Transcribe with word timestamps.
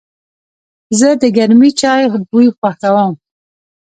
زه 0.99 1.09
د 1.21 1.23
گرمې 1.37 1.69
چای 1.79 2.03
بوی 2.29 2.47
خوښوم. 2.57 3.13